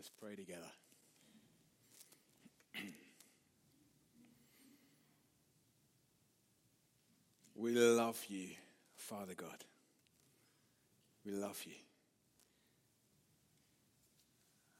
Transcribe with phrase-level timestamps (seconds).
[0.00, 0.62] Let's pray together.
[7.54, 8.48] we love you,
[8.96, 9.62] Father God.
[11.26, 11.74] We love you.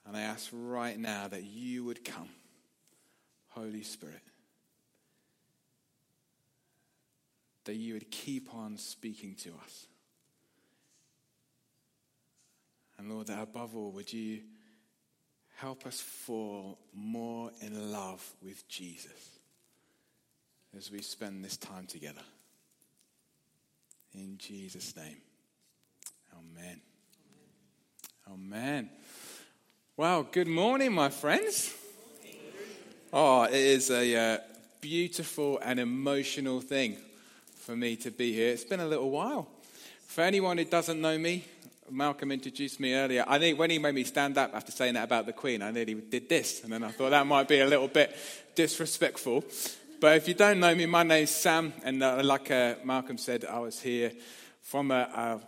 [0.07, 2.31] And I ask right now that you would come,
[3.51, 4.23] Holy Spirit.
[7.65, 9.87] That you would keep on speaking to us.
[12.97, 14.41] And Lord, that above all, would you
[15.61, 19.39] help us fall more in love with Jesus
[20.75, 22.23] as we spend this time together.
[24.15, 25.19] In Jesus' name.
[26.33, 26.81] Amen.
[28.33, 28.91] Amen.
[29.99, 31.75] Well, good morning, my friends.
[33.13, 34.39] Oh, it is a uh,
[34.81, 36.97] beautiful and emotional thing
[37.57, 38.49] for me to be here.
[38.49, 39.47] It's been a little while.
[40.07, 41.45] For anyone who doesn't know me,
[41.91, 43.25] Malcolm introduced me earlier.
[43.27, 45.71] I think when he made me stand up after saying that about the Queen, I
[45.71, 46.63] nearly did this.
[46.63, 48.17] And then I thought that might be a little bit
[48.55, 49.45] disrespectful.
[50.01, 51.73] But if you don't know me, my name's Sam.
[51.83, 54.13] And uh, like uh, Malcolm said, I was here
[54.63, 55.41] from a,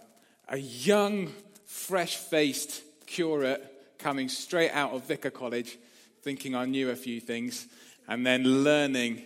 [0.48, 1.32] a, a young,
[1.64, 3.62] fresh faced curate
[3.98, 5.78] coming straight out of Vicar College,
[6.22, 7.66] thinking I knew a few things,
[8.08, 9.22] and then learning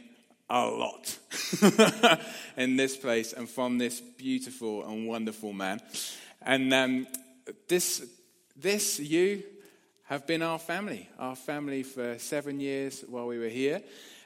[0.48, 1.18] a lot
[2.56, 5.80] in this place and from this beautiful and wonderful man.
[6.46, 7.08] And um,
[7.66, 8.06] this,
[8.54, 9.42] this, you
[10.04, 13.82] have been our family, our family for seven years while we were here.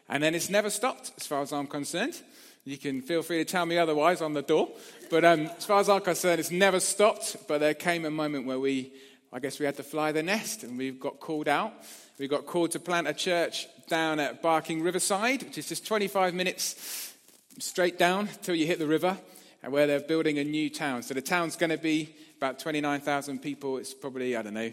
[0.06, 2.20] And then it's never stopped, as far as I'm concerned.
[2.66, 4.68] You can feel free to tell me otherwise on the door.
[5.08, 7.38] But um, as far as I'm concerned, it's never stopped.
[7.48, 8.92] But there came a moment where we,
[9.32, 11.72] I guess we had to fly the nest and we got called out.
[12.18, 16.34] We got called to plant a church down at Barking Riverside, which is just 25
[16.34, 17.14] minutes
[17.58, 19.16] straight down till you hit the river
[19.62, 21.02] and where they're building a new town.
[21.02, 23.78] So the town's going to be about 29,000 people.
[23.78, 24.72] It's probably, I don't know,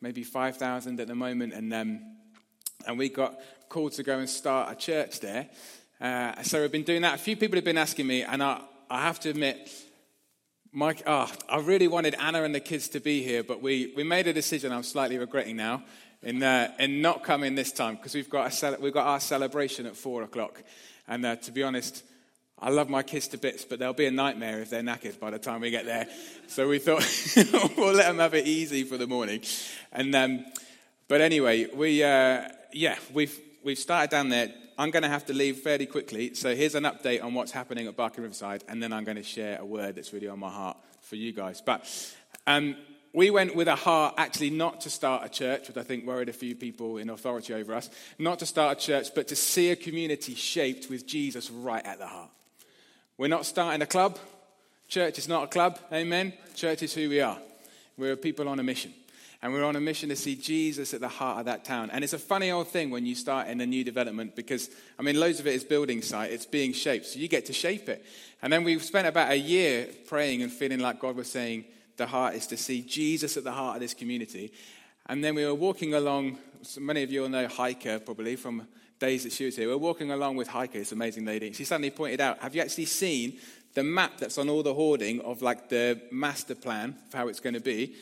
[0.00, 1.54] maybe 5,000 at the moment.
[1.54, 2.00] And, um,
[2.86, 5.48] and we got called to go and start a church there.
[6.00, 7.14] Uh, so we've been doing that.
[7.14, 9.70] A few people have been asking me, and I, I have to admit,
[10.72, 14.04] Mike, oh, I really wanted Anna and the kids to be here, but we, we
[14.04, 15.82] made a decision I'm slightly regretting now
[16.22, 19.86] in, uh, in not coming this time because we've got, a, we've got our celebration
[19.86, 20.62] at four o'clock.
[21.08, 22.04] And uh, to be honest,
[22.58, 25.30] I love my kids to bits, but they'll be a nightmare if they're knackered by
[25.30, 26.08] the time we get there.
[26.46, 27.04] So we thought
[27.76, 29.42] we'll let them have it easy for the morning.
[29.92, 30.44] And um,
[31.06, 34.52] but anyway, we uh, yeah we've we've started down there.
[34.78, 36.34] I'm going to have to leave fairly quickly.
[36.34, 39.22] So here's an update on what's happening at Barking Riverside, and then I'm going to
[39.22, 41.62] share a word that's really on my heart for you guys.
[41.62, 41.86] But
[42.46, 42.76] um,
[43.14, 46.28] we went with a heart actually not to start a church, which I think worried
[46.28, 47.88] a few people in authority over us,
[48.18, 51.98] not to start a church, but to see a community shaped with Jesus right at
[51.98, 52.30] the heart.
[53.18, 54.18] We're not starting a club.
[54.88, 55.78] Church is not a club.
[55.90, 56.34] Amen.
[56.54, 57.38] Church is who we are.
[57.96, 58.92] We're people on a mission.
[59.40, 61.88] And we're on a mission to see Jesus at the heart of that town.
[61.90, 64.68] And it's a funny old thing when you start in a new development because,
[64.98, 67.06] I mean, loads of it is building site, it's being shaped.
[67.06, 68.04] So you get to shape it.
[68.42, 71.64] And then we've spent about a year praying and feeling like God was saying,
[71.96, 74.52] the heart is to see Jesus at the heart of this community.
[75.06, 78.66] And then we were walking along, so many of you will know Heike probably from
[78.98, 81.52] days that she was here, we're walking along with Heike, this amazing lady.
[81.52, 83.38] She suddenly pointed out, have you actually seen
[83.74, 87.40] the map that's on all the hoarding of like the master plan of how it's
[87.40, 87.94] going to be?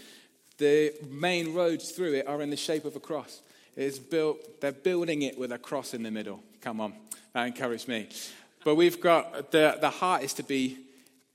[0.58, 3.40] The main roads through it are in the shape of a cross.
[3.76, 6.40] It's built, they're building it with a cross in the middle.
[6.60, 6.94] Come on,
[7.32, 8.08] that encouraged me.
[8.64, 10.78] But we've got, the, the heart is to be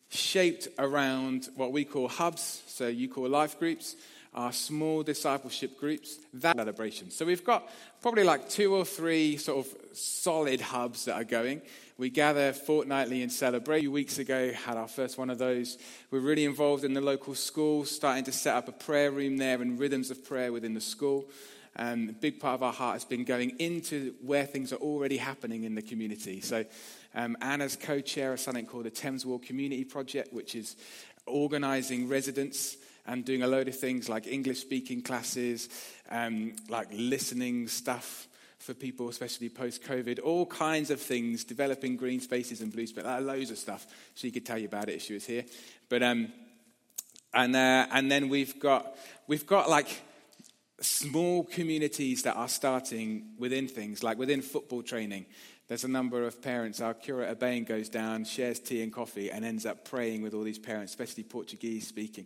[0.10, 3.96] shaped around what we call hubs, so you call life groups
[4.34, 7.10] our small discipleship groups, that celebration.
[7.10, 7.68] So we've got
[8.02, 11.62] probably like two or three sort of solid hubs that are going.
[11.98, 13.80] We gather fortnightly and celebrate.
[13.80, 15.78] A few weeks ago, had our first one of those.
[16.12, 19.62] We're really involved in the local school, starting to set up a prayer room there
[19.62, 21.30] and rhythms of prayer within the school.
[21.76, 25.18] And a big part of our heart has been going into where things are already
[25.18, 26.40] happening in the community.
[26.42, 26.66] So
[27.16, 30.76] um, Anna's co-chair of something called the Thames Wall Community Project, which is
[31.26, 35.70] organizing residents and doing a load of things like English speaking classes,
[36.10, 38.28] um, like listening stuff
[38.60, 43.06] for people, especially post COVID, all kinds of things, developing green spaces and blue spaces,
[43.06, 43.88] like, loads of stuff.
[44.16, 45.46] She could tell you about it if she was here.
[45.88, 46.32] But, um,
[47.34, 48.98] and, uh, and then we've got,
[49.28, 50.02] we've got like
[50.82, 55.26] small communities that are starting within things, like within football training.
[55.70, 56.82] There's a number of parents.
[56.82, 60.42] Our curate Bain goes down, shares tea and coffee, and ends up praying with all
[60.42, 62.26] these parents, especially Portuguese speaking.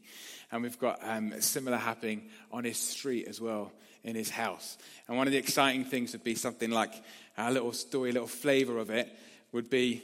[0.49, 3.73] And we've got um, similar happening on his street as well,
[4.05, 4.77] in his house.
[5.09, 6.93] And one of the exciting things would be something like
[7.37, 9.13] a little story, a little flavor of it
[9.51, 10.01] would be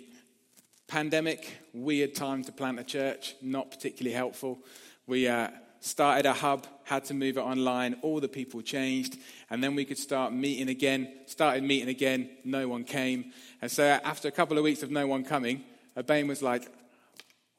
[0.88, 4.60] pandemic, weird time to plant a church, not particularly helpful.
[5.08, 5.48] We, uh,
[5.80, 7.98] started a hub, had to move it online.
[8.02, 9.18] All the people changed.
[9.50, 11.12] And then we could start meeting again.
[11.26, 12.30] Started meeting again.
[12.44, 13.32] No one came.
[13.62, 15.64] And so after a couple of weeks of no one coming,
[16.06, 16.70] Bain was like,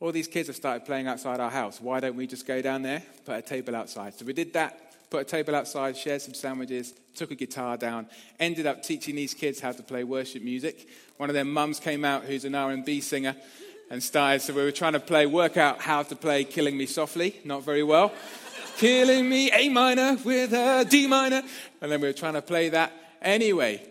[0.01, 1.81] all these kids have started playing outside our house.
[1.81, 4.15] Why don't we just go down there, put a table outside?
[4.15, 8.07] So we did that, put a table outside, shared some sandwiches, took a guitar down,
[8.39, 10.89] ended up teaching these kids how to play worship music.
[11.19, 13.37] One of their mums came out who's an R&B singer
[13.91, 16.87] and started, so we were trying to play, work out how to play Killing Me
[16.87, 18.13] Softly, not very well.
[18.77, 21.43] Killing Me A minor with a D minor.
[21.83, 22.93] And then we were trying to play that.
[23.21, 23.83] Anyway,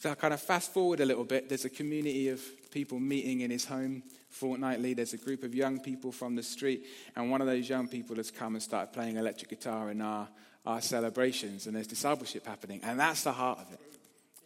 [0.00, 2.40] so kind of fast forward a little bit, there's a community of
[2.70, 4.94] people meeting in his home fortnightly.
[4.94, 8.16] There's a group of young people from the street, and one of those young people
[8.16, 10.28] has come and started playing electric guitar in our,
[10.64, 12.80] our celebrations, and there's discipleship happening.
[12.84, 13.80] And that's the heart of it.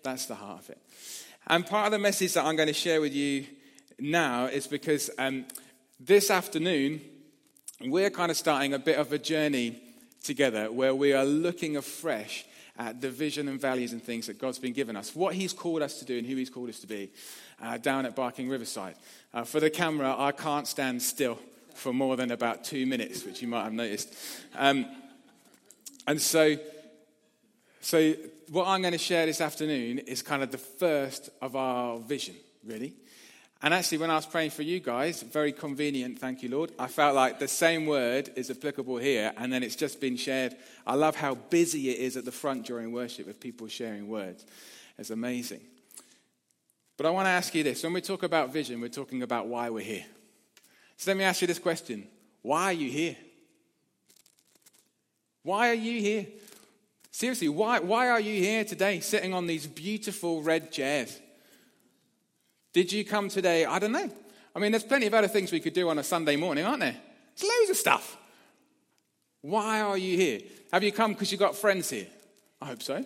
[0.03, 0.79] That's the heart of it.
[1.47, 3.47] And part of the message that I'm going to share with you
[3.99, 5.47] now is because um,
[5.99, 7.01] this afternoon,
[7.81, 9.81] we're kind of starting a bit of a journey
[10.23, 12.45] together where we are looking afresh
[12.79, 15.83] at the vision and values and things that God's been given us, what He's called
[15.83, 17.11] us to do and who He's called us to be
[17.63, 18.97] uh, down at Barking Riverside.
[19.33, 21.39] Uh, for the camera, I can't stand still
[21.75, 24.15] for more than about two minutes, which you might have noticed.
[24.55, 24.87] Um,
[26.07, 26.57] and so,
[27.81, 28.15] so,
[28.51, 32.35] what I'm going to share this afternoon is kind of the first of our vision,
[32.65, 32.95] really.
[33.63, 36.89] And actually, when I was praying for you guys, very convenient, thank you, Lord, I
[36.89, 40.55] felt like the same word is applicable here, and then it's just been shared.
[40.87, 44.45] I love how busy it is at the front during worship with people sharing words.
[44.99, 45.61] It's amazing.
[46.97, 49.47] But I want to ask you this when we talk about vision, we're talking about
[49.47, 50.05] why we're here.
[50.99, 52.07] So let me ask you this question
[52.43, 53.17] Why are you here?
[55.43, 56.27] Why are you here?
[57.11, 61.19] Seriously, why, why are you here today sitting on these beautiful red chairs?
[62.77, 63.65] Did you come today?
[63.65, 64.11] I don't know.
[64.55, 66.81] I mean, there's plenty of other things we could do on a Sunday morning, aren't
[66.81, 66.95] there?
[67.35, 68.19] There's loads of stuff.
[69.41, 70.41] Why are you here?
[70.75, 72.07] Have you come because you've got friends here?
[72.61, 73.03] I hope so.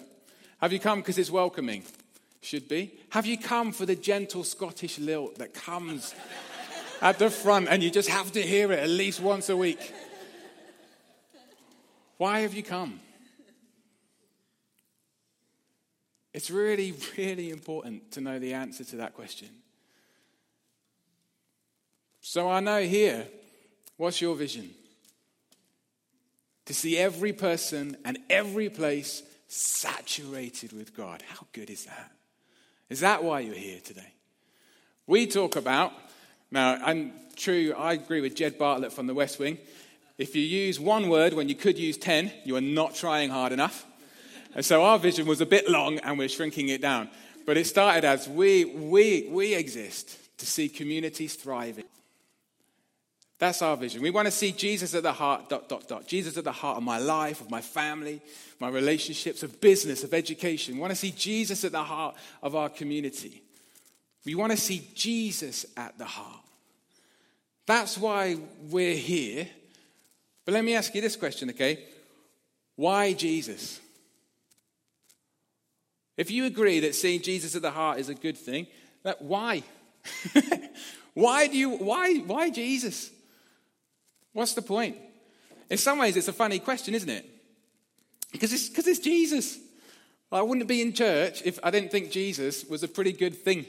[0.61, 1.85] Have you come because it's welcoming?
[2.41, 2.99] Should be.
[3.11, 6.17] Have you come for the gentle Scottish lilt that comes
[7.01, 9.95] at the front and you just have to hear it at least once a week?
[12.17, 12.99] Why have you come?
[16.35, 19.60] It's really, really important to know the answer to that question.
[22.21, 23.27] So I know here,
[23.97, 24.71] what's your vision?
[26.67, 31.23] To see every person and every place saturated with God.
[31.27, 32.13] How good is that?
[32.89, 34.13] Is that why you're here today?
[35.07, 35.93] We talk about,
[36.51, 39.59] now, and true, I agree with Jed Bartlet from the West Wing.
[40.19, 43.53] If you use one word when you could use 10, you are not trying hard
[43.53, 43.87] enough.
[44.55, 47.09] And so our vision was a bit long and we're shrinking it down.
[47.47, 51.87] But it started as we, we, we exist to see communities thriving.
[53.41, 54.03] That's our vision.
[54.03, 56.07] We want to see Jesus at the heart, dot, dot, dot.
[56.07, 58.21] Jesus at the heart of my life, of my family,
[58.61, 60.75] my relationships, of business, of education.
[60.75, 63.43] We want to see Jesus at the heart of our community.
[64.27, 66.45] We want to see Jesus at the heart.
[67.65, 68.37] That's why
[68.69, 69.49] we're here.
[70.45, 71.87] But let me ask you this question, okay?
[72.77, 73.81] Why Jesus?
[76.19, 78.67] If you agree that seeing Jesus at the heart is a good thing,
[79.19, 79.63] why?
[81.15, 83.11] why do you why why Jesus?
[84.33, 84.97] What's the point?
[85.69, 87.29] In some ways it's a funny question, isn't it?
[88.33, 89.59] Because it's because it's Jesus.
[90.33, 93.67] I wouldn't be in church if I didn't think Jesus was a pretty good thing.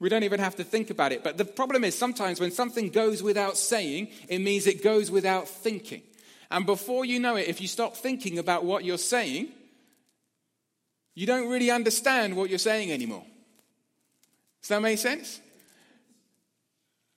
[0.00, 1.22] We don't even have to think about it.
[1.22, 5.46] But the problem is sometimes when something goes without saying, it means it goes without
[5.46, 6.02] thinking.
[6.50, 9.48] And before you know it, if you stop thinking about what you're saying,
[11.14, 13.24] you don't really understand what you're saying anymore.
[14.60, 15.40] Does that make sense?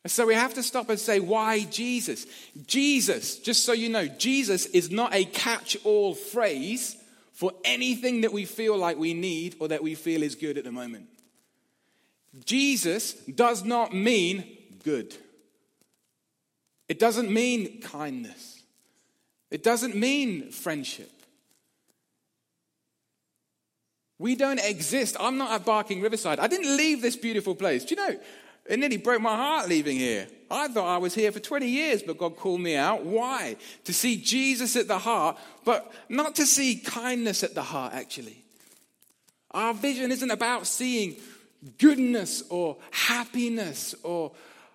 [0.07, 2.27] So we have to stop and say, why Jesus?
[2.67, 6.95] Jesus, just so you know, Jesus is not a catch all phrase
[7.33, 10.63] for anything that we feel like we need or that we feel is good at
[10.63, 11.07] the moment.
[12.45, 14.45] Jesus does not mean
[14.83, 15.15] good,
[16.87, 18.61] it doesn't mean kindness,
[19.49, 21.11] it doesn't mean friendship.
[24.17, 25.17] We don't exist.
[25.19, 26.39] I'm not at Barking Riverside.
[26.39, 27.83] I didn't leave this beautiful place.
[27.83, 28.19] Do you know?
[28.65, 30.27] It nearly broke my heart leaving here.
[30.49, 33.03] I thought I was here for 20 years, but God called me out.
[33.03, 33.57] Why?
[33.85, 38.43] To see Jesus at the heart, but not to see kindness at the heart, actually.
[39.51, 41.15] Our vision isn't about seeing
[41.77, 44.31] goodness or happiness or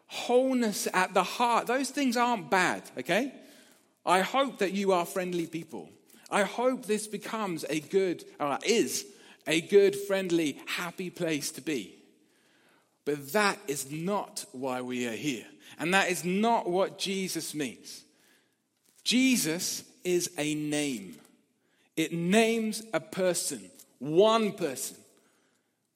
[0.07, 1.67] wholeness at the heart.
[1.67, 3.33] Those things aren't bad, okay?
[4.07, 5.89] I hope that you are friendly people.
[6.31, 9.05] I hope this becomes a good, or is
[9.47, 12.00] a good, friendly, happy place to be.
[13.05, 15.47] But that is not why we are here.
[15.79, 18.05] And that is not what Jesus means.
[19.05, 21.17] Jesus is a name.
[21.97, 24.97] It names a person, one person.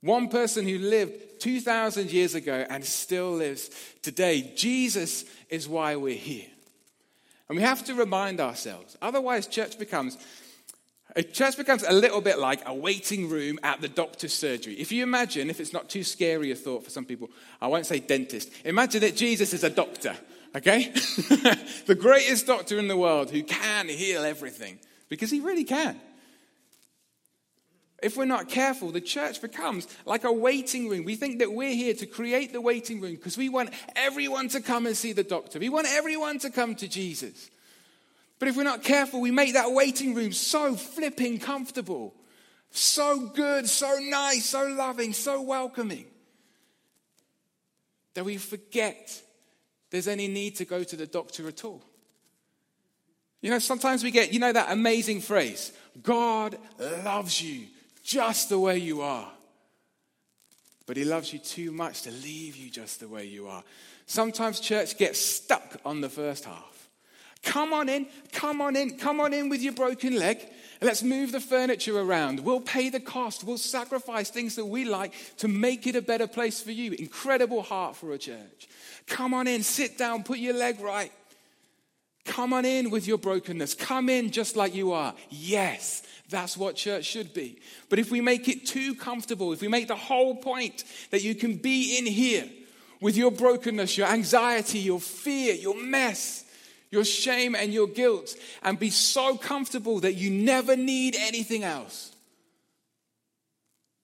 [0.01, 3.71] One person who lived 2,000 years ago and still lives
[4.03, 4.53] today.
[4.55, 6.49] Jesus is why we're here.
[7.49, 8.99] And we have to remind ourselves.
[9.01, 10.19] Otherwise, church becomes
[11.17, 14.75] a church becomes a little bit like a waiting room at the doctor's surgery.
[14.75, 17.31] If you imagine, if it's not too scary a thought for some people,
[17.61, 18.51] I won't say dentist.
[18.65, 20.17] Imagine that Jesus is a doctor,
[20.57, 20.91] okay?
[21.87, 26.01] the greatest doctor in the world who can heal everything, because he really can.
[28.03, 31.05] If we're not careful, the church becomes like a waiting room.
[31.05, 34.61] We think that we're here to create the waiting room because we want everyone to
[34.61, 35.59] come and see the doctor.
[35.59, 37.51] We want everyone to come to Jesus.
[38.39, 42.15] But if we're not careful, we make that waiting room so flipping comfortable,
[42.71, 46.07] so good, so nice, so loving, so welcoming,
[48.15, 49.23] that we forget
[49.91, 51.83] there's any need to go to the doctor at all.
[53.41, 55.73] You know, sometimes we get, you know, that amazing phrase
[56.03, 56.59] God
[57.05, 57.67] loves you
[58.03, 59.31] just the way you are.
[60.87, 63.63] But he loves you too much to leave you just the way you are.
[64.07, 66.74] Sometimes church gets stuck on the first half.
[67.45, 70.39] Come on in, come on in, come on in with your broken leg.
[70.81, 72.41] Let's move the furniture around.
[72.41, 73.45] We'll pay the cost.
[73.45, 76.93] We'll sacrifice things that we like to make it a better place for you.
[76.93, 78.69] Incredible heart for a church.
[79.07, 81.13] Come on in, sit down, put your leg right.
[82.25, 83.75] Come on in with your brokenness.
[83.75, 85.15] Come in just like you are.
[85.29, 87.61] Yes, that's what church should be.
[87.91, 91.35] But if we make it too comfortable, if we make the whole point that you
[91.35, 92.49] can be in here
[93.01, 96.44] with your brokenness, your anxiety, your fear, your mess,
[96.95, 102.13] your shame and your guilt and be so comfortable that you never need anything else.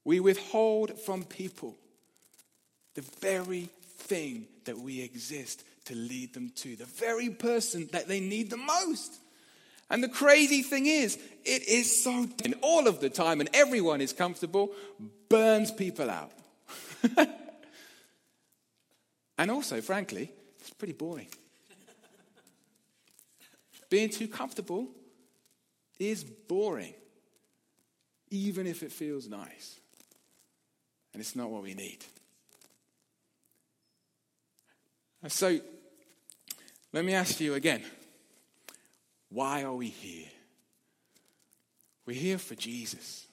[0.04, 1.76] We withhold from people
[2.96, 8.18] the very thing that we exist to lead them to, the very person that they
[8.20, 9.14] need the most.
[9.88, 14.00] And the crazy thing is, it is so, and all of the time, and everyone
[14.00, 14.72] is comfortable,
[15.28, 16.32] burns people out.
[19.38, 21.28] and also, frankly, it's pretty boring.
[23.90, 24.88] Being too comfortable
[25.98, 26.94] is boring,
[28.30, 29.78] even if it feels nice.
[31.12, 31.98] And it's not what we need.
[35.26, 35.60] So,
[36.92, 37.82] let me ask you again
[39.28, 40.26] why are we here?
[42.06, 43.26] We're here for Jesus.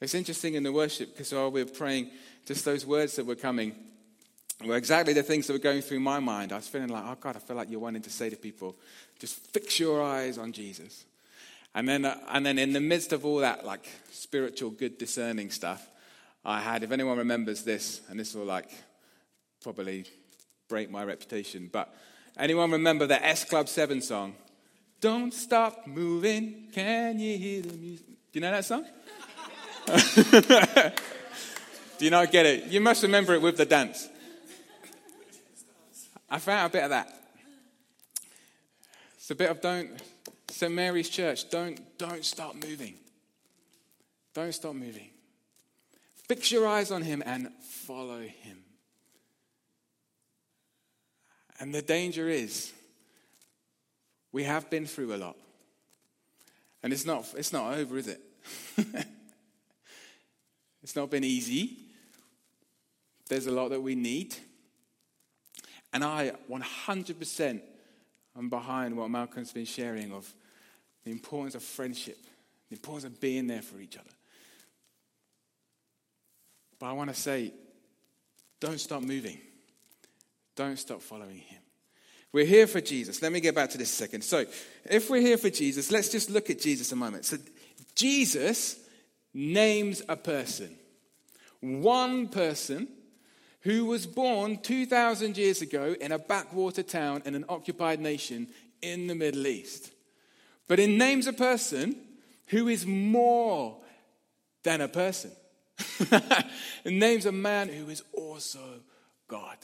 [0.00, 2.10] It's interesting in the worship because while we we're praying,
[2.46, 3.74] just those words that were coming
[4.66, 6.52] were exactly the things that were going through my mind.
[6.52, 8.76] I was feeling like, oh God, I feel like you're wanting to say to people,
[9.18, 11.04] just fix your eyes on Jesus.
[11.74, 15.50] And then, uh, and then in the midst of all that, like spiritual, good, discerning
[15.50, 15.88] stuff,
[16.44, 18.70] I had, if anyone remembers this, and this will like
[19.62, 20.06] probably
[20.68, 21.94] break my reputation, but
[22.36, 24.34] anyone remember the S Club 7 song?
[25.00, 28.06] Don't stop moving, can you hear the music?
[28.06, 28.84] Do you know that song?
[31.98, 32.64] Do you not get it?
[32.64, 34.08] You must remember it with the dance.
[36.30, 37.14] I found a bit of that.
[39.16, 39.90] It's a bit of don't,
[40.48, 40.72] St.
[40.72, 42.94] Mary's Church, don't, don't stop moving.
[44.34, 45.10] Don't stop moving.
[46.28, 48.58] Fix your eyes on him and follow him.
[51.60, 52.72] And the danger is,
[54.32, 55.36] we have been through a lot.
[56.82, 58.20] And it's not, it's not over, is it?
[60.82, 61.78] it's not been easy.
[63.28, 64.36] There's a lot that we need.
[65.92, 67.60] And I 100%
[68.36, 70.32] am behind what Malcolm's been sharing of
[71.04, 72.18] the importance of friendship,
[72.68, 74.10] the importance of being there for each other.
[76.78, 77.52] But I want to say,
[78.60, 79.38] don't stop moving.
[80.54, 81.60] Don't stop following him.
[82.32, 83.22] We're here for Jesus.
[83.22, 84.22] Let me get back to this second.
[84.22, 84.44] So,
[84.84, 87.24] if we're here for Jesus, let's just look at Jesus a moment.
[87.24, 87.38] So,
[87.94, 88.78] Jesus
[89.32, 90.76] names a person.
[91.60, 92.88] One person
[93.62, 98.48] who was born 2,000 years ago in a backwater town in an occupied nation
[98.82, 99.90] in the Middle East.
[100.68, 101.96] But it names a person
[102.48, 103.76] who is more
[104.62, 105.32] than a person.
[106.00, 106.46] it
[106.92, 108.80] names a man who is also
[109.26, 109.56] God.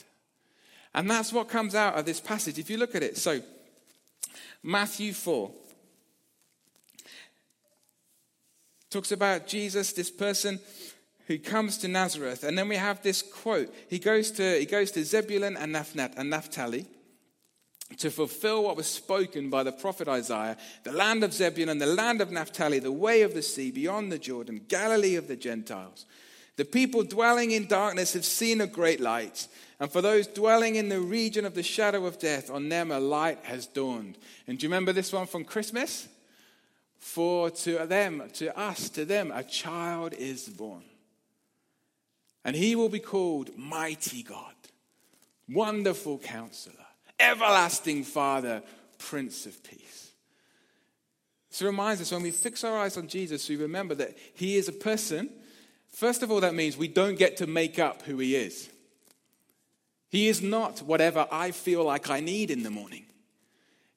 [0.93, 2.57] And that's what comes out of this passage.
[2.57, 3.41] If you look at it, so
[4.63, 5.51] Matthew 4
[8.89, 10.59] talks about Jesus, this person
[11.27, 12.43] who comes to Nazareth.
[12.43, 13.73] And then we have this quote.
[13.89, 16.85] He goes to, he goes to Zebulun and, and Naphtali
[17.97, 22.21] to fulfill what was spoken by the prophet Isaiah the land of Zebulun, the land
[22.21, 26.05] of Naphtali, the way of the sea, beyond the Jordan, Galilee of the Gentiles.
[26.57, 29.47] The people dwelling in darkness have seen a great light.
[29.79, 32.99] And for those dwelling in the region of the shadow of death, on them a
[32.99, 34.17] light has dawned.
[34.47, 36.07] And do you remember this one from Christmas?
[36.97, 40.83] For to them, to us, to them, a child is born.
[42.45, 44.53] And he will be called Mighty God,
[45.49, 46.75] Wonderful Counselor,
[47.19, 48.61] Everlasting Father,
[48.99, 50.11] Prince of Peace.
[51.51, 54.67] It reminds us when we fix our eyes on Jesus, we remember that he is
[54.67, 55.29] a person.
[55.89, 58.69] First of all, that means we don't get to make up who he is.
[60.09, 63.05] He is not whatever I feel like I need in the morning.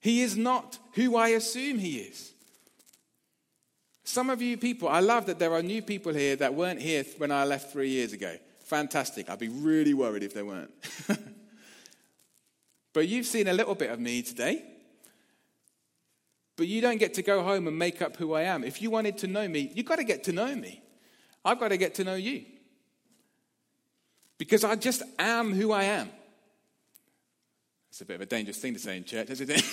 [0.01, 2.33] He is not who I assume he is.
[4.09, 7.05] Some of you people, I love that there are new people here that weren't here
[7.19, 8.35] when I left three years ago.
[8.65, 9.29] Fantastic.
[9.29, 10.71] I'd be really worried if they weren't.
[12.95, 14.65] but you've seen a little bit of me today.
[16.57, 18.65] But you don't get to go home and make up who I am.
[18.65, 20.81] If you wanted to know me, you've got to get to know me.
[21.45, 22.47] I've got to get to know you.
[24.39, 26.09] Because I just am who I am.
[27.91, 29.63] It's a bit of a dangerous thing to say in church, isn't it?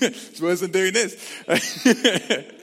[0.00, 2.54] it's worse than doing this.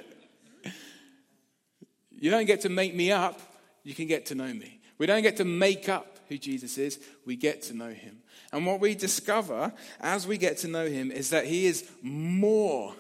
[2.19, 3.39] You don't get to make me up,
[3.83, 4.79] you can get to know me.
[4.97, 8.19] We don't get to make up who Jesus is, we get to know him.
[8.51, 12.93] And what we discover as we get to know him is that he is more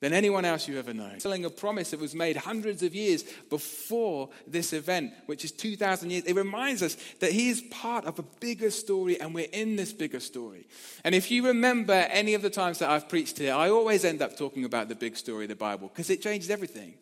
[0.00, 1.12] than anyone else you've ever know.
[1.18, 6.10] Telling a promise that was made hundreds of years before this event, which is 2,000
[6.10, 6.24] years.
[6.24, 9.94] It reminds us that he is part of a bigger story and we're in this
[9.94, 10.66] bigger story.
[11.04, 14.20] And if you remember any of the times that I've preached here, I always end
[14.20, 16.94] up talking about the big story of the Bible because it changes everything.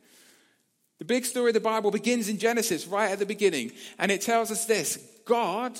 [1.03, 4.21] The big story of the Bible begins in Genesis, right at the beginning, and it
[4.21, 5.77] tells us this God.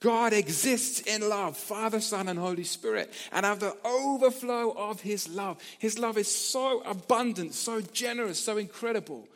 [0.00, 3.12] God exists in love, Father, Son, and Holy Spirit.
[3.30, 8.40] And out of the overflow of His love, His love is so abundant, so generous,
[8.40, 9.28] so incredible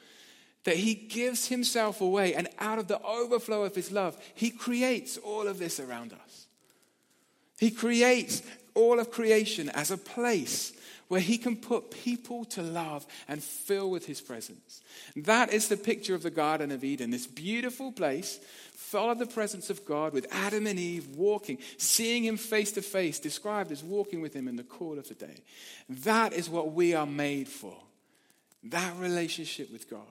[0.65, 2.35] that He gives Himself away.
[2.35, 6.47] And out of the overflow of His love, He creates all of this around us.
[7.61, 8.43] He creates
[8.75, 10.73] all of creation as a place
[11.11, 14.81] where he can put people to love and fill with his presence.
[15.17, 18.39] That is the picture of the Garden of Eden, this beautiful place
[18.77, 22.83] full of the presence of God with Adam and Eve walking, seeing him face to
[22.83, 25.43] face, described as walking with him in the cool of the day.
[25.89, 27.77] That is what we are made for.
[28.63, 30.03] That relationship with God.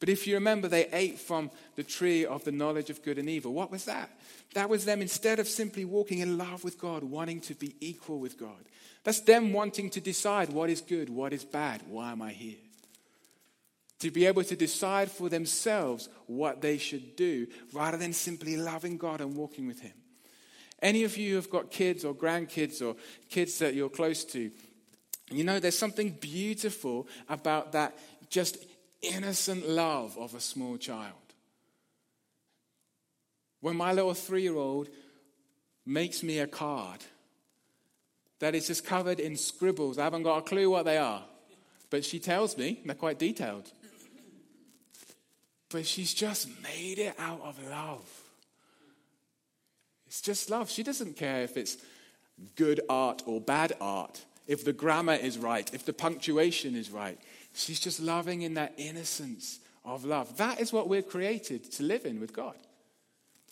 [0.00, 3.28] But if you remember, they ate from the tree of the knowledge of good and
[3.28, 3.52] evil.
[3.52, 4.10] What was that?
[4.54, 8.18] That was them, instead of simply walking in love with God, wanting to be equal
[8.18, 8.64] with God.
[9.04, 12.58] That's them wanting to decide what is good, what is bad, why am I here?
[14.00, 18.96] To be able to decide for themselves what they should do rather than simply loving
[18.96, 19.92] God and walking with Him.
[20.80, 22.96] Any of you who have got kids or grandkids or
[23.28, 24.50] kids that you're close to,
[25.30, 27.96] you know, there's something beautiful about that
[28.28, 28.56] just
[29.00, 31.14] innocent love of a small child.
[33.60, 34.88] When my little three year old
[35.86, 36.98] makes me a card
[38.42, 39.98] that is just covered in scribbles.
[39.98, 41.22] I haven't got a clue what they are.
[41.90, 43.70] But she tells me, they're quite detailed.
[45.70, 48.04] But she's just made it out of love.
[50.08, 50.68] It's just love.
[50.68, 51.76] She doesn't care if it's
[52.56, 57.20] good art or bad art, if the grammar is right, if the punctuation is right.
[57.54, 60.36] She's just loving in that innocence of love.
[60.38, 62.56] That is what we're created to live in with God.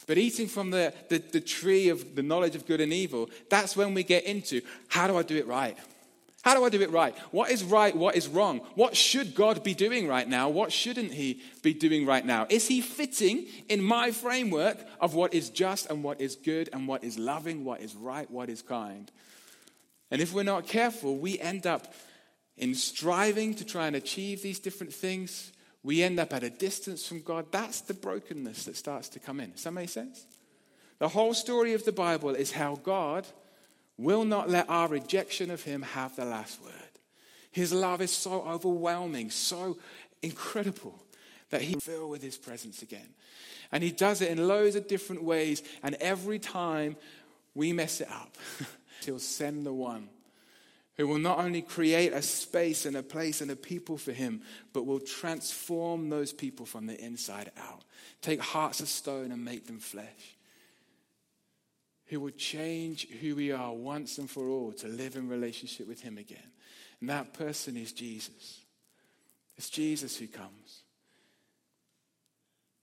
[0.06, 3.76] But eating from the, the, the, tree of the knowledge of good and evil, that's
[3.76, 5.76] when we get into how do I do it right?
[6.42, 7.16] How do I do it right?
[7.32, 7.94] What is right?
[7.94, 8.60] What is wrong?
[8.74, 10.48] What should God be doing right now?
[10.48, 12.46] What shouldn't He be doing right now?
[12.48, 16.88] Is He fitting in my framework of what is just and what is good and
[16.88, 19.10] what is loving, what is right, what is kind?
[20.10, 21.92] And if we're not careful, we end up
[22.56, 25.52] in striving to try and achieve these different things
[25.82, 27.46] we end up at a distance from God.
[27.50, 29.52] That's the brokenness that starts to come in.
[29.52, 30.26] Does that make sense?
[30.98, 33.26] The whole story of the Bible is how God
[33.96, 36.72] will not let our rejection of Him have the last word.
[37.50, 39.78] His love is so overwhelming, so
[40.22, 41.02] incredible
[41.48, 43.14] that He fill with His presence again.
[43.72, 45.62] And He does it in loads of different ways.
[45.82, 46.96] And every time
[47.54, 48.36] we mess it up,
[49.04, 50.10] He'll send the one
[51.00, 54.42] who will not only create a space and a place and a people for him,
[54.74, 57.84] but will transform those people from the inside out.
[58.20, 60.36] Take hearts of stone and make them flesh.
[62.08, 66.02] Who will change who we are once and for all to live in relationship with
[66.02, 66.50] him again.
[67.00, 68.60] And that person is Jesus.
[69.56, 70.82] It's Jesus who comes.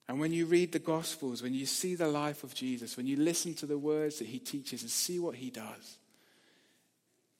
[0.07, 3.17] And when you read the Gospels, when you see the life of Jesus, when you
[3.17, 5.99] listen to the words that he teaches and see what he does,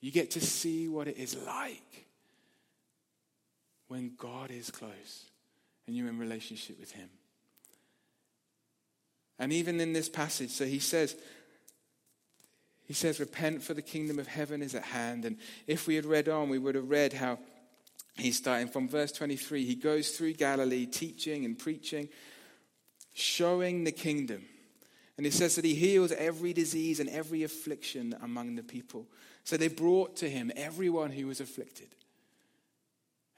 [0.02, 2.06] you get to see what it is like
[3.88, 5.26] when God is close
[5.86, 7.10] and you're in relationship with Him.
[9.40, 11.16] And even in this passage, so he says,
[12.86, 15.26] he says, Repent, for the kingdom of heaven is at hand.
[15.26, 17.38] And if we had read on, we would have read how
[18.16, 19.66] he's starting from verse 23.
[19.66, 22.10] He goes through Galilee, teaching and preaching,
[23.14, 24.46] showing the kingdom.
[25.18, 29.08] And he says that he heals every disease and every affliction among the people.
[29.44, 31.90] So they brought to him everyone who was afflicted.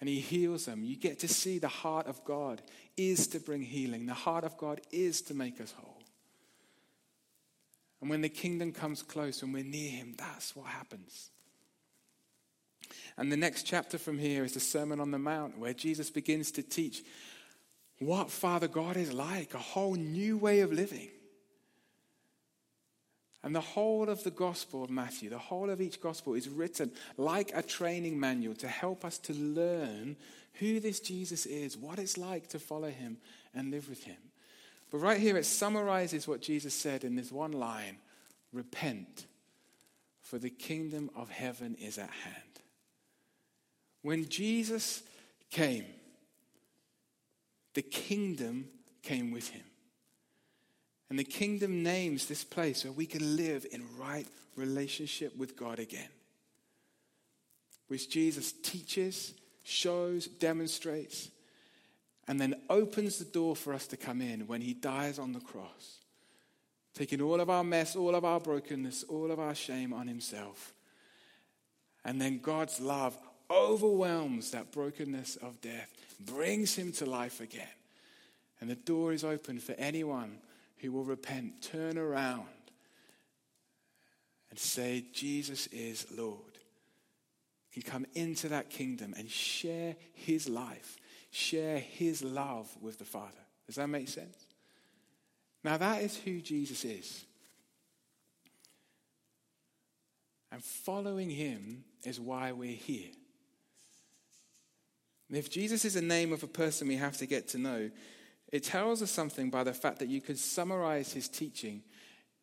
[0.02, 0.84] And he heals them.
[0.84, 2.62] You get to see the heart of God
[2.98, 6.00] is to bring healing, the heart of God is to make us whole.
[8.02, 11.32] And when the kingdom comes close, when we're near Him, that's what happens.
[13.18, 16.52] And the next chapter from here is the Sermon on the Mount, where Jesus begins
[16.52, 17.04] to teach
[18.00, 21.10] what Father God is like, a whole new way of living.
[23.44, 26.92] And the whole of the Gospel of Matthew, the whole of each Gospel is written
[27.18, 30.18] like a training manual to help us to learn
[30.56, 33.18] who this Jesus is, what it's like to follow him
[33.54, 34.18] and live with him.
[34.92, 37.98] But right here, it summarizes what Jesus said in this one line
[38.52, 39.28] Repent,
[40.22, 42.36] for the kingdom of heaven is at hand.
[44.02, 45.04] When Jesus
[45.52, 45.86] came,
[47.76, 48.70] the kingdom
[49.04, 49.69] came with him.
[51.10, 55.80] And the kingdom names this place where we can live in right relationship with God
[55.80, 56.10] again.
[57.88, 61.30] Which Jesus teaches, shows, demonstrates,
[62.28, 65.40] and then opens the door for us to come in when he dies on the
[65.40, 65.98] cross,
[66.94, 70.74] taking all of our mess, all of our brokenness, all of our shame on himself.
[72.06, 73.18] And then God's love
[73.50, 77.68] overwhelms that brokenness of death, brings him to life again.
[78.62, 80.38] And the door is open for anyone
[80.80, 82.46] who will repent, turn around,
[84.50, 86.40] and say, Jesus is Lord.
[87.74, 90.98] Can come into that kingdom and share his life
[91.32, 93.32] share his love with the Father.
[93.68, 94.38] Does that make sense?
[95.64, 97.26] Now, that is who Jesus is.
[100.52, 103.12] And following him is why we're here.
[105.28, 107.92] And if Jesus is the name of a person we have to get to know,
[108.52, 111.84] it tells us something by the fact that you could summarize his teaching,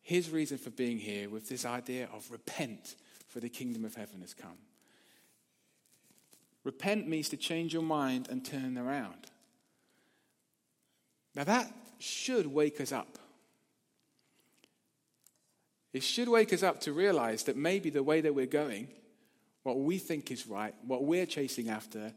[0.01, 2.95] his reason for being here, with this idea of repent,
[3.27, 4.57] for the kingdom of heaven has come.
[6.63, 9.27] Repent means to change your mind and turn around.
[11.35, 13.19] Now, that should wake us up.
[15.93, 18.87] It should wake us up to realize that maybe the way that we're going,
[19.63, 22.13] what we think is right, what we're chasing after,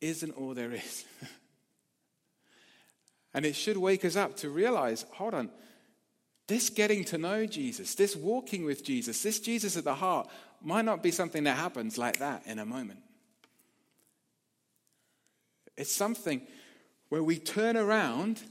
[0.00, 1.04] isn't all there is.
[3.34, 5.50] and it should wake us up to realize hold on,
[6.48, 10.28] this getting to know Jesus, this walking with Jesus, this Jesus at the heart
[10.60, 13.00] might not be something that happens like that in a moment.
[15.76, 16.42] It's something
[17.08, 18.42] where we turn around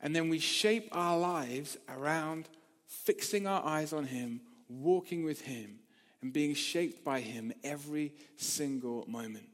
[0.00, 2.48] and then we shape our lives around
[2.86, 5.78] fixing our eyes on Him, walking with Him,
[6.20, 9.48] and being shaped by Him every single moment.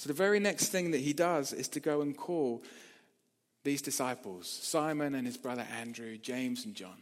[0.00, 2.62] So, the very next thing that He does is to go and call
[3.64, 6.96] these disciples Simon and his brother Andrew, James and John.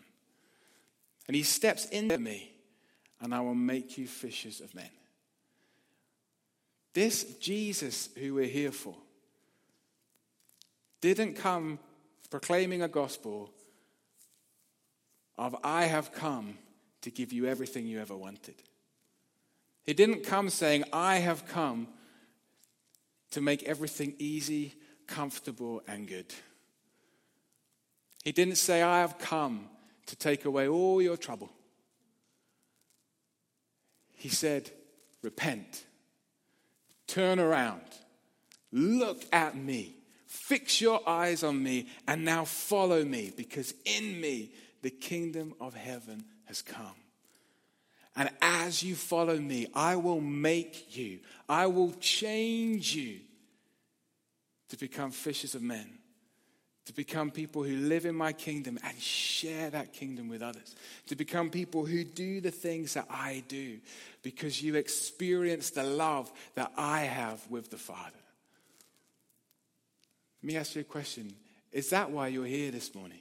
[1.29, 2.51] And He steps into me,
[3.21, 4.91] and I will make you fishers of men.
[6.93, 8.97] This Jesus who we're here for
[11.01, 11.79] didn't come
[12.31, 13.53] proclaiming a gospel
[15.39, 16.59] of, I have come
[17.03, 18.57] to give you everything you ever wanted.
[19.85, 21.87] He didn't come saying, I have come
[23.31, 24.75] to make everything easy,
[25.07, 26.35] comfortable, and good.
[28.25, 29.69] He didn't say, I have come
[30.07, 31.51] to take away all your trouble.
[34.15, 34.71] He said,
[35.23, 35.85] Repent
[37.09, 37.81] Turn around.
[38.71, 39.97] Look at me.
[40.27, 45.75] Fix your eyes on me and now follow me because in me the kingdom of
[45.75, 46.95] heaven has come.
[48.19, 53.21] And as you follow me, I will make you, I will change you
[54.69, 55.99] to become fishers of men
[56.89, 60.75] to become people who live in my kingdom and share that kingdom with others,
[61.07, 63.77] to become people who do the things that I do
[64.23, 68.17] because you experience the love that I have with the Father.
[70.43, 71.35] Let me ask you a question
[71.73, 73.21] Is that why you're here this morning?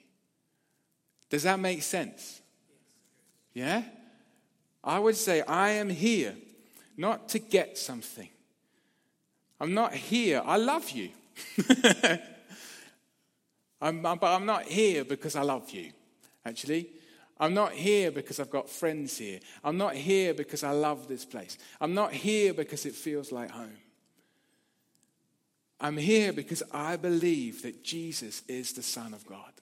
[1.30, 2.40] Does that make sense?
[3.54, 3.84] Yeah?
[4.84, 6.36] I would say, I am here
[6.96, 8.30] not to get something.
[9.60, 10.42] I'm not here.
[10.46, 11.10] I love you.
[13.82, 15.92] I'm, but I'm not here because I love you,
[16.46, 16.90] actually.
[17.40, 19.40] I'm not here because I've got friends here.
[19.64, 21.58] I'm not here because I love this place.
[21.80, 23.78] I'm not here because it feels like home.
[25.80, 29.54] I'm here because I believe that Jesus is the Son of God,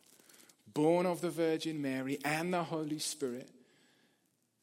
[0.74, 3.50] born of the Virgin Mary and the Holy Spirit,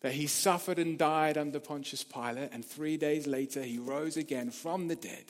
[0.02, 4.50] that he suffered and died under Pontius Pilate, and three days later he rose again
[4.50, 5.24] from the dead,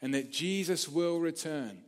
[0.00, 1.78] and that Jesus will return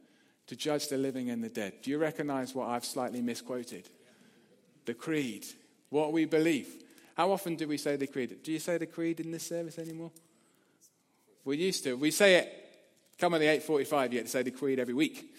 [0.49, 1.75] to judge the living and the dead.
[1.83, 3.89] Do you recognize what I've slightly misquoted?
[4.85, 5.47] The creed,
[5.91, 6.69] what we believe.
[7.17, 8.37] How often do we say the creed?
[8.43, 10.11] Do you say the creed in this service anymore?
[11.45, 11.97] We used to.
[11.97, 12.67] We say it
[13.19, 15.35] Come on the 8.45, you get to say the creed every week.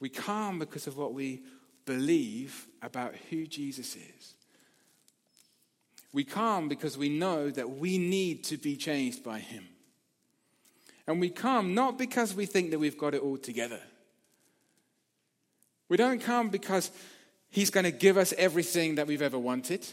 [0.00, 1.42] we come because of what we
[1.86, 4.34] believe about who Jesus is.
[6.12, 9.66] We come because we know that we need to be changed by him.
[11.06, 13.80] And we come not because we think that we've got it all together.
[15.88, 16.90] We don't come because
[17.50, 19.86] he's going to give us everything that we've ever wanted.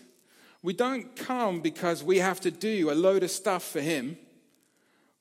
[0.61, 4.17] We don't come because we have to do a load of stuff for him.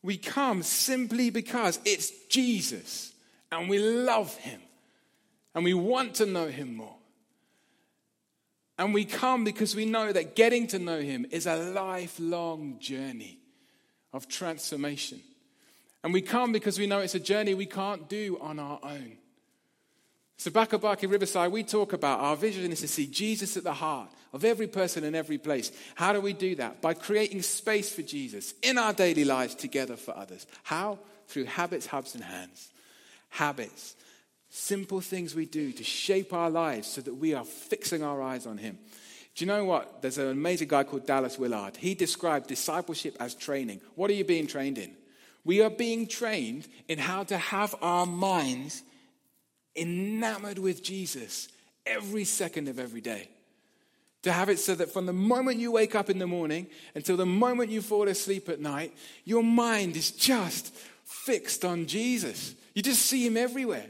[0.02, 3.12] We come simply because it's Jesus
[3.50, 4.60] and we love him
[5.54, 6.97] and we want to know him more.
[8.78, 13.38] And we come because we know that getting to know him is a lifelong journey
[14.12, 15.20] of transformation.
[16.04, 19.18] And we come because we know it's a journey we can't do on our own.
[20.36, 23.64] So, back at Barking Riverside, we talk about our vision is to see Jesus at
[23.64, 25.72] the heart of every person in every place.
[25.96, 26.80] How do we do that?
[26.80, 30.46] By creating space for Jesus in our daily lives together for others.
[30.62, 31.00] How?
[31.26, 32.70] Through habits, hubs, and hands.
[33.30, 33.96] Habits.
[34.50, 38.46] Simple things we do to shape our lives so that we are fixing our eyes
[38.46, 38.78] on Him.
[39.34, 40.02] Do you know what?
[40.02, 41.76] There's an amazing guy called Dallas Willard.
[41.76, 43.80] He described discipleship as training.
[43.94, 44.96] What are you being trained in?
[45.44, 48.82] We are being trained in how to have our minds
[49.76, 51.48] enamored with Jesus
[51.86, 53.28] every second of every day.
[54.22, 57.16] To have it so that from the moment you wake up in the morning until
[57.16, 58.92] the moment you fall asleep at night,
[59.24, 62.54] your mind is just fixed on Jesus.
[62.74, 63.86] You just see him everywhere.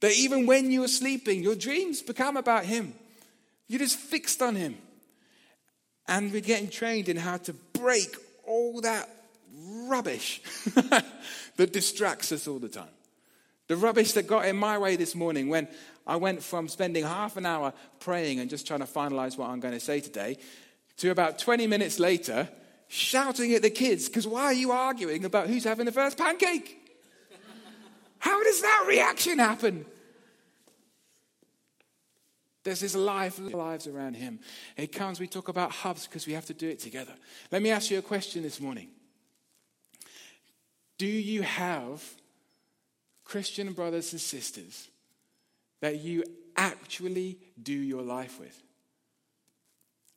[0.00, 2.94] That even when you're sleeping, your dreams become about him.
[3.68, 4.76] You're just fixed on him.
[6.08, 9.08] And we're getting trained in how to break all that
[9.86, 10.42] rubbish
[11.56, 12.88] that distracts us all the time.
[13.68, 15.68] The rubbish that got in my way this morning when
[16.06, 19.60] I went from spending half an hour praying and just trying to finalize what I'm
[19.60, 20.38] going to say today
[20.96, 22.48] to about 20 minutes later
[22.88, 26.79] shouting at the kids because why are you arguing about who's having the first pancake?
[28.20, 29.84] How does that reaction happen?
[32.62, 34.38] There's this life, lives around him.
[34.76, 37.14] It comes, we talk about hubs because we have to do it together.
[37.50, 38.88] Let me ask you a question this morning.
[40.98, 42.02] Do you have
[43.30, 44.88] Christian brothers and sisters
[45.80, 46.24] that you
[46.56, 48.60] actually do your life with.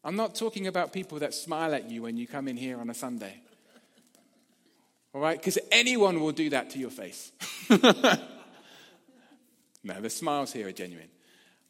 [0.04, 2.89] I'm not talking about people that smile at you when you come in here on
[2.89, 3.39] a Sunday.
[5.13, 5.38] All right?
[5.38, 7.32] Because anyone will do that to your face.
[7.69, 7.82] no,
[10.02, 11.10] the smiles here are genuine.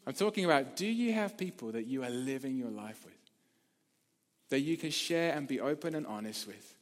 [0.05, 3.13] I'm talking about do you have people that you are living your life with?
[4.49, 6.75] That you can share and be open and honest with?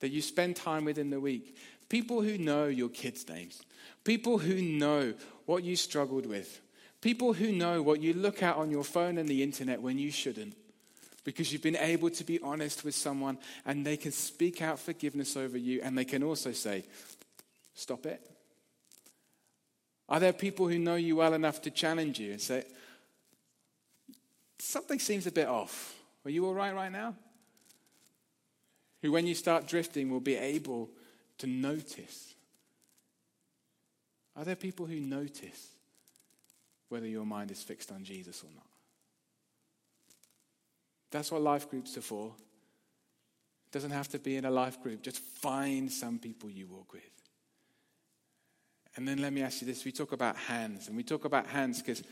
[0.00, 1.56] That you spend time with in the week?
[1.88, 3.62] People who know your kids' names,
[4.04, 5.14] people who know
[5.46, 6.60] what you struggled with,
[7.00, 10.10] people who know what you look at on your phone and the internet when you
[10.10, 10.56] shouldn't,
[11.24, 15.36] because you've been able to be honest with someone and they can speak out forgiveness
[15.36, 16.84] over you and they can also say,
[17.74, 18.20] Stop it.
[20.08, 22.64] Are there people who know you well enough to challenge you and say,
[24.58, 25.94] Something seems a bit off.
[26.24, 27.14] Are you all right right now?
[29.02, 30.88] Who, when you start drifting, will be able
[31.38, 32.34] to notice.
[34.36, 35.68] Are there people who notice
[36.88, 38.63] whether your mind is fixed on Jesus or not?
[41.14, 42.32] That's what life groups are for.
[43.68, 45.00] It doesn't have to be in a life group.
[45.00, 47.04] Just find some people you walk with.
[48.96, 49.84] And then let me ask you this.
[49.84, 52.02] We talk about hands, and we talk about hands because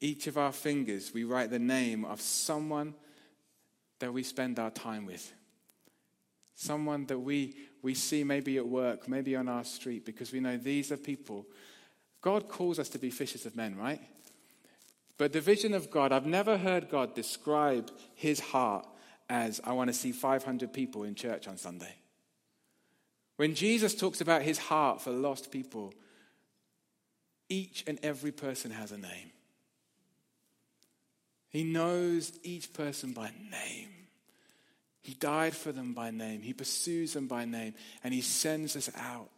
[0.00, 2.94] each of our fingers, we write the name of someone
[3.98, 5.32] that we spend our time with.
[6.54, 10.56] Someone that we, we see maybe at work, maybe on our street, because we know
[10.56, 11.46] these are people.
[12.20, 14.00] God calls us to be fishers of men, right?
[15.18, 18.86] But the vision of God, I've never heard God describe his heart
[19.28, 21.94] as, I want to see 500 people in church on Sunday.
[23.36, 25.92] When Jesus talks about his heart for lost people,
[27.48, 29.32] each and every person has a name.
[31.48, 33.88] He knows each person by name.
[35.02, 36.42] He died for them by name.
[36.42, 37.74] He pursues them by name.
[38.04, 39.30] And He sends us out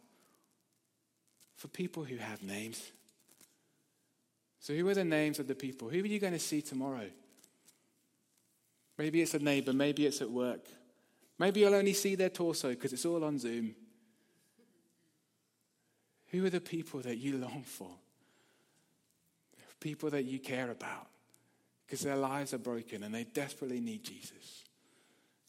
[1.55, 2.91] for people who have names.
[4.61, 5.89] So, who are the names of the people?
[5.89, 7.09] Who are you going to see tomorrow?
[8.97, 10.61] Maybe it's a neighbor, maybe it's at work,
[11.41, 13.73] Maybe you'll only see their torso because it's all on Zoom.
[16.27, 17.89] Who are the people that you long for?
[19.79, 21.07] People that you care about
[21.83, 24.65] because their lives are broken and they desperately need Jesus.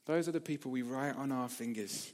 [0.07, 2.11] Those are the people we write on our fingers.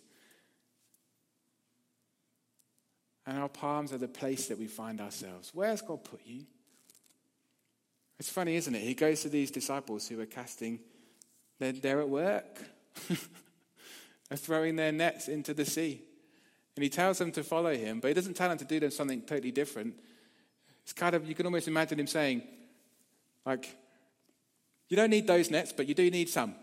[3.29, 5.53] And our palms are the place that we find ourselves.
[5.55, 6.47] Where's God put you?
[8.19, 8.83] It's funny, isn't it?
[8.83, 10.81] He goes to these disciples who are casting,
[11.59, 12.61] they're, they're at work.
[13.09, 16.03] they're throwing their nets into the sea.
[16.77, 18.91] And he tells them to follow him, but he doesn't tell them to do them
[18.91, 19.95] something totally different.
[20.83, 22.43] It's kind of, you can almost imagine him saying,
[23.45, 23.77] like,
[24.89, 26.55] you don't need those nets, but you do need some.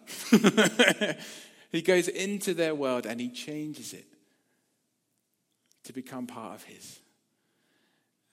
[1.72, 4.06] he goes into their world and he changes it
[5.84, 7.00] to become part of his.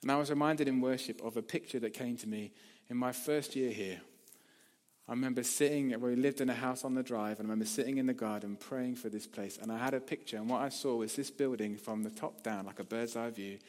[0.01, 2.51] And I was reminded in worship of a picture that came to me
[2.89, 4.01] in my first year here.
[5.07, 7.97] I remember sitting, we lived in a house on the drive, and I remember sitting
[7.97, 9.57] in the garden praying for this place.
[9.61, 12.41] And I had a picture, and what I saw was this building from the top
[12.41, 13.59] down, like a bird's eye view.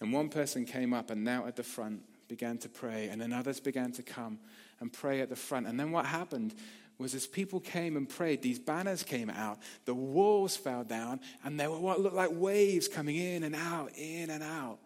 [0.00, 3.32] And one person came up and knelt at the front, began to pray, and then
[3.32, 4.38] others began to come
[4.80, 5.66] and pray at the front.
[5.66, 6.54] And then what happened
[6.98, 11.60] was as people came and prayed, these banners came out, the walls fell down, and
[11.60, 14.78] there were what looked like waves coming in and out, in and out.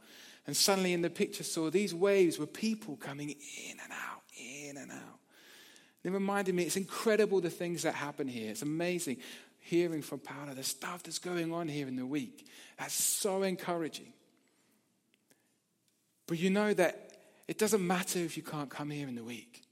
[0.51, 4.77] And suddenly in the picture saw these waves were people coming in and out, in
[4.79, 5.21] and out.
[6.03, 8.51] It reminded me, it's incredible the things that happen here.
[8.51, 9.19] It's amazing
[9.61, 12.49] hearing from Paula the stuff that's going on here in the week.
[12.81, 14.13] That's so encouraging.
[16.27, 17.13] But you know that
[17.47, 19.63] it doesn't matter if you can't come here in the week.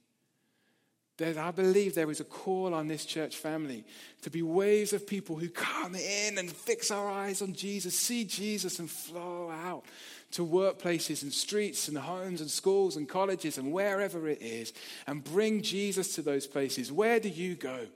[1.17, 3.85] That I believe there is a call on this church family
[4.23, 8.25] to be waves of people who come in and fix our eyes on Jesus, see
[8.25, 9.85] Jesus, and flow out
[10.33, 14.73] to workplaces and streets and homes and schools and colleges and wherever it is
[15.07, 16.93] and bring Jesus to those places.
[16.93, 17.87] Where do you go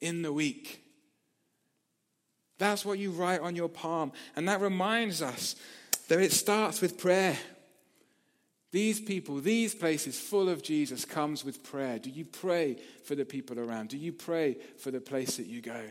[0.00, 0.84] in the week?
[2.58, 4.12] That's what you write on your palm.
[4.36, 5.56] And that reminds us
[6.08, 7.36] that it starts with prayer.
[8.70, 11.98] These people, these places full of Jesus comes with prayer.
[11.98, 13.88] Do you pray for the people around?
[13.88, 15.84] Do you pray for the place that you go?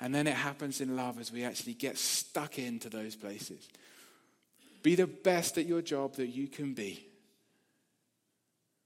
[0.00, 3.68] And then it happens in love as we actually get stuck into those places.
[4.84, 7.08] Be the best at your job that you can be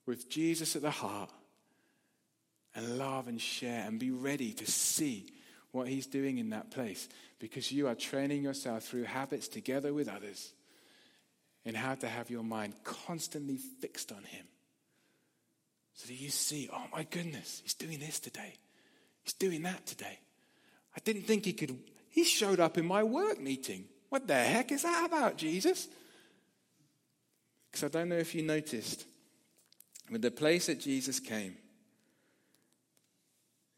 [0.06, 1.28] with Jesus at the heart
[2.74, 5.26] and love and share and be ready to see
[5.72, 7.08] what he's doing in that place
[7.40, 10.52] because you are training yourself through habits together with others
[11.64, 14.46] in how to have your mind constantly fixed on him.
[15.94, 18.54] So that you see, oh my goodness, he's doing this today.
[19.24, 20.20] He's doing that today.
[20.96, 21.76] I didn't think he could.
[22.08, 23.86] He showed up in my work meeting.
[24.08, 25.88] What the heck is that about, Jesus?
[27.70, 29.04] Because I don't know if you noticed,
[30.10, 31.56] but the place that Jesus came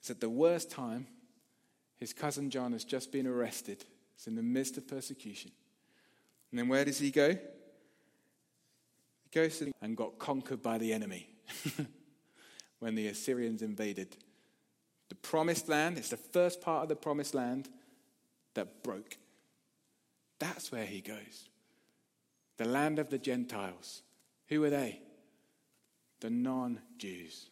[0.02, 1.06] is at the worst time.
[1.96, 3.84] His cousin John has just been arrested.
[4.16, 5.50] He's in the midst of persecution.
[6.50, 7.30] And then where does he go?
[7.30, 7.38] He
[9.32, 11.28] goes to and got conquered by the enemy
[12.78, 14.16] when the Assyrians invaded.
[15.10, 17.68] The promised land, it's the first part of the promised land
[18.54, 19.18] that broke.
[20.40, 21.48] That's where he goes.
[22.56, 24.02] The land of the Gentiles.
[24.48, 25.00] Who are they?
[26.20, 27.46] The non Jews,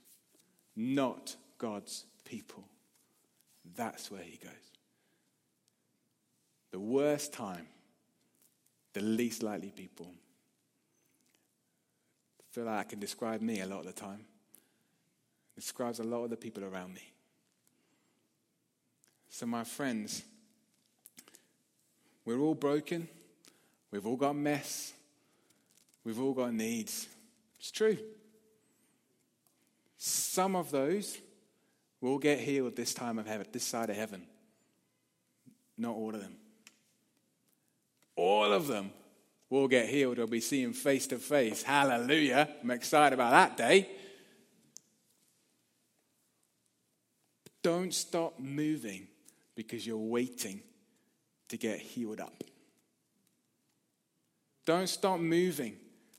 [0.75, 2.65] not God's people.
[3.77, 4.53] That's where he goes.
[6.71, 7.67] The worst time,
[8.93, 10.13] the least likely people.
[12.41, 14.25] I feel like I can describe me a lot of the time.
[15.55, 17.13] Describes a lot of the people around me.
[19.31, 20.23] So, my friends,
[22.29, 23.09] we're all broken.
[23.91, 24.93] We've all got mess.
[26.05, 27.09] We've all got needs.
[27.59, 27.97] It's true.
[29.97, 31.17] Some of those
[32.03, 34.27] will get healed this time of heaven, this side of heaven.
[35.79, 36.37] Not all of them.
[38.15, 38.91] All of them
[39.49, 41.63] will get healed or be seeing face to face.
[41.63, 42.47] Hallelujah.
[42.63, 43.89] I'm excited about that day.
[47.63, 49.09] Don't stop moving
[49.55, 50.61] because you're waiting
[51.49, 52.45] to get healed up.
[54.65, 55.77] Don't stop moving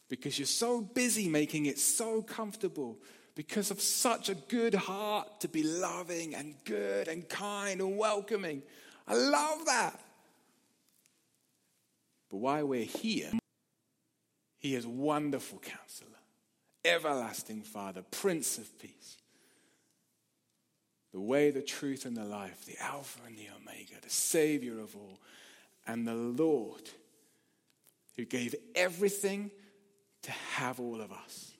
[0.10, 2.97] because you're so busy making it so comfortable
[3.36, 8.64] because of such a good heart to be loving and good and kind and welcoming.
[9.08, 9.99] I love that.
[12.30, 13.32] But while we're here,
[14.58, 16.20] He is wonderful counselor,
[16.84, 19.18] everlasting Father, Prince of Peace
[21.12, 24.95] the way, the truth, and the life, the Alpha and the Omega, the Savior of
[24.95, 25.20] all,
[25.88, 26.89] and the Lord
[28.16, 29.49] who gave everything
[30.24, 31.51] to have all of us.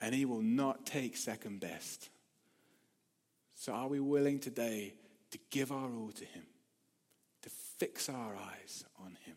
[0.00, 2.10] And He will not take second best.
[3.54, 4.94] So, are we willing today
[5.30, 6.42] to give our all to Him,
[7.42, 9.36] to fix our eyes on Him?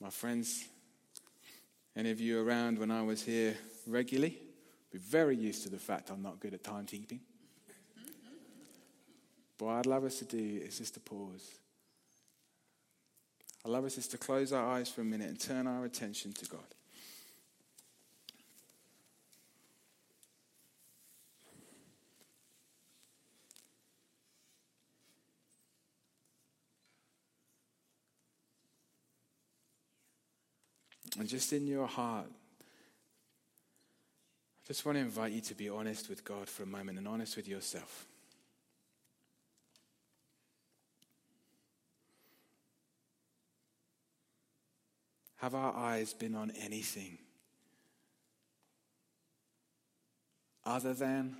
[0.00, 0.66] My friends,
[1.96, 3.56] any of you around when I was here
[3.90, 4.38] regularly?
[4.92, 7.20] Be very used to the fact I'm not good at timekeeping.
[9.58, 11.58] but what I'd love us to do is just to pause.
[13.64, 16.32] I'd love us just to close our eyes for a minute and turn our attention
[16.32, 16.60] to God.
[31.18, 32.30] And just in your heart,
[34.70, 37.36] just want to invite you to be honest with God for a moment and honest
[37.36, 38.06] with yourself.
[45.38, 47.18] Have our eyes been on anything
[50.64, 51.36] other than,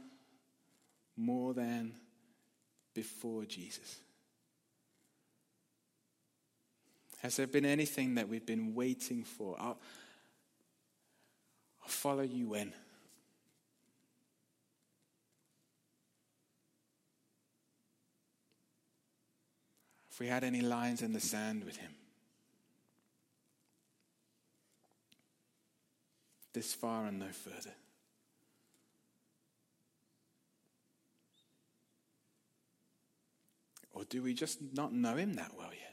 [1.16, 1.92] more than,
[2.94, 4.00] before Jesus?
[7.18, 9.54] Has there been anything that we've been waiting for?
[9.60, 9.78] I'll,
[11.80, 12.72] I'll follow you when.
[20.20, 21.92] We had any lines in the sand with him.
[26.52, 27.74] This far and no further.
[33.92, 35.89] Or do we just not know him that well yet?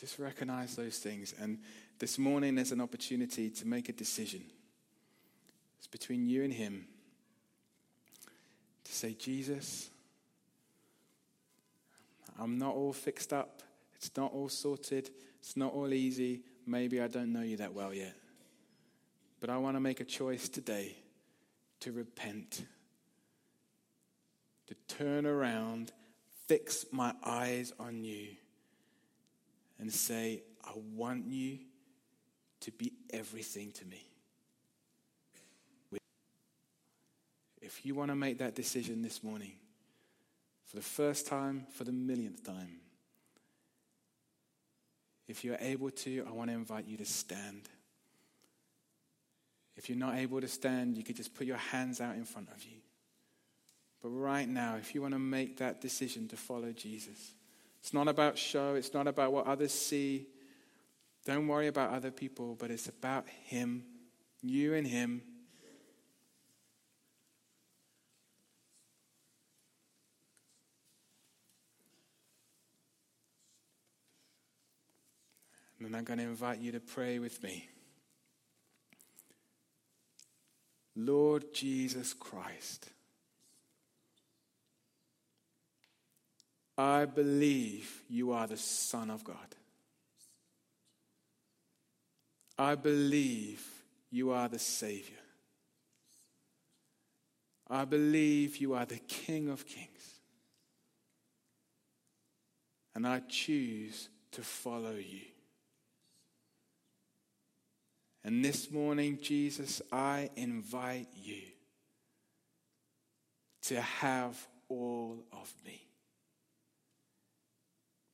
[0.00, 1.34] Just recognize those things.
[1.38, 1.58] And
[1.98, 4.42] this morning, there's an opportunity to make a decision.
[5.76, 6.86] It's between you and Him
[8.84, 9.90] to say, Jesus,
[12.38, 13.62] I'm not all fixed up.
[13.94, 15.10] It's not all sorted.
[15.38, 16.44] It's not all easy.
[16.66, 18.14] Maybe I don't know you that well yet.
[19.38, 20.96] But I want to make a choice today
[21.80, 22.62] to repent,
[24.68, 25.92] to turn around,
[26.46, 28.28] fix my eyes on you
[29.80, 31.58] and say, I want you
[32.60, 34.06] to be everything to me.
[37.62, 39.52] If you want to make that decision this morning,
[40.66, 42.80] for the first time, for the millionth time,
[45.28, 47.62] if you're able to, I want to invite you to stand.
[49.76, 52.48] If you're not able to stand, you could just put your hands out in front
[52.54, 52.78] of you.
[54.02, 57.34] But right now, if you want to make that decision to follow Jesus,
[57.80, 60.26] it's not about show, it's not about what others see.
[61.24, 63.84] Don't worry about other people, but it's about Him,
[64.42, 65.22] you and Him.
[75.84, 77.68] And I'm going to invite you to pray with me.
[80.94, 82.90] Lord Jesus Christ.
[86.80, 89.36] I believe you are the Son of God.
[92.58, 93.62] I believe
[94.10, 95.18] you are the Savior.
[97.68, 100.20] I believe you are the King of Kings.
[102.94, 105.26] And I choose to follow you.
[108.24, 111.42] And this morning, Jesus, I invite you
[113.64, 115.89] to have all of me.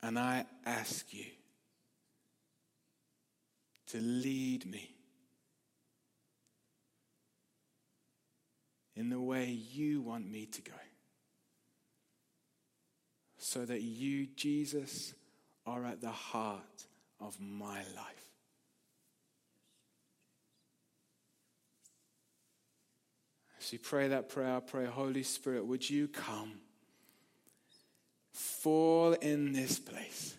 [0.06, 1.24] And I ask you
[3.88, 4.94] to lead me
[8.94, 10.78] in the way you want me to go.
[13.38, 15.12] So that you, Jesus,
[15.66, 16.84] are at the heart
[17.18, 18.30] of my life.
[23.60, 26.60] As you pray that prayer, I pray, Holy Spirit, would you come?
[28.66, 30.34] Fall in this place.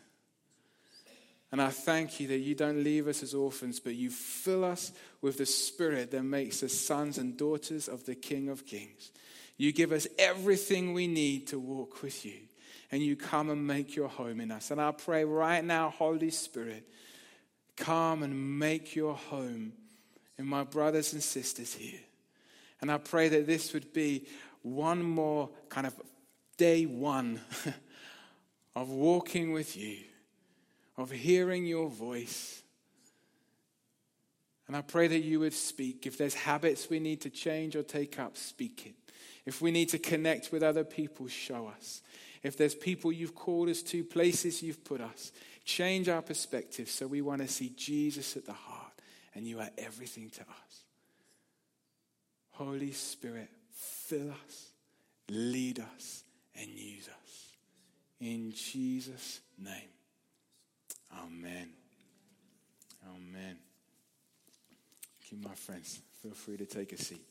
[1.50, 4.92] And I thank you that you don't leave us as orphans, but you fill us
[5.22, 9.14] with the Spirit that makes us sons and daughters of the King of Kings.
[9.56, 12.34] You give us everything we need to walk with you,
[12.92, 14.72] and you come and make your home in us.
[14.72, 16.86] And I pray right now, Holy Spirit,
[17.78, 19.72] come and make your home
[20.38, 22.02] in my brothers and sisters here.
[22.82, 24.28] And I pray that this would be
[24.64, 25.96] one more kind of
[26.58, 27.40] day one
[28.78, 29.98] of walking with you,
[30.98, 32.62] of hearing your voice.
[34.68, 36.06] And I pray that you would speak.
[36.06, 38.94] If there's habits we need to change or take up, speak it.
[39.48, 42.04] If we need to connect with other people, show us.
[42.44, 45.32] If there's people you've called us to, places you've put us,
[45.66, 48.94] change our perspective so we want to see Jesus at the heart
[49.34, 50.84] and you are everything to us.
[52.52, 54.72] Holy Spirit, fill us,
[55.30, 56.24] lead us,
[56.56, 57.27] and use us.
[58.20, 59.90] In Jesus' name.
[61.14, 61.70] Amen.
[63.06, 63.58] Amen.
[65.20, 66.00] Thank you, my friends.
[66.22, 67.22] Feel free to take a seat.